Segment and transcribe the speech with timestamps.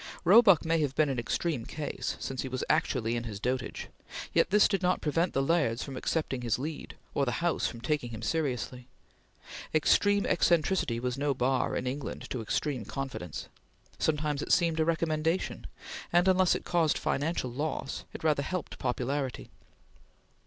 [0.23, 3.87] Roebuck may have been an extreme case, since he was actually in his dotage,
[4.33, 7.81] yet this did not prevent the Lairds from accepting his lead, or the House from
[7.81, 8.87] taking him seriously.
[9.75, 13.47] Extreme eccentricity was no bar, in England, to extreme confidence;
[13.99, 15.67] sometimes it seemed a recommendation;
[16.11, 19.51] and unless it caused financial loss, it rather helped popularity.